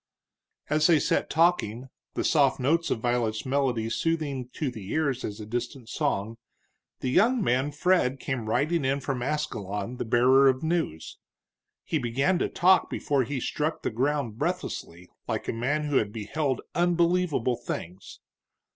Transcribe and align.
As 0.67 0.87
they 0.87 0.99
sat 0.99 1.29
talking, 1.29 1.89
the 2.15 2.23
soft 2.23 2.59
notes 2.59 2.89
of 2.89 3.01
Violet's 3.01 3.45
melody 3.45 3.87
soothing 3.87 4.49
to 4.53 4.71
the 4.71 4.91
ears 4.93 5.23
as 5.23 5.39
a 5.39 5.45
distant 5.45 5.89
song, 5.89 6.37
the 7.01 7.11
young 7.11 7.39
man 7.43 7.71
Fred 7.71 8.19
came 8.19 8.49
riding 8.49 8.83
in 8.83 8.99
from 8.99 9.21
Ascalon, 9.21 9.97
the 9.97 10.03
bearer 10.05 10.47
of 10.47 10.63
news. 10.63 11.19
He 11.83 11.99
began 11.99 12.39
to 12.39 12.49
talk 12.49 12.89
before 12.89 13.25
he 13.25 13.39
struck 13.39 13.83
the 13.83 13.91
ground, 13.91 14.39
breathlessly, 14.39 15.07
like 15.27 15.47
a 15.47 15.53
man 15.53 15.83
who 15.83 15.97
had 15.97 16.11
beheld 16.11 16.61
unbelievable 16.73 17.55
things. 17.57 18.21